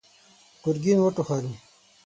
ګرګين 0.63 0.99
وټوخل. 1.01 1.45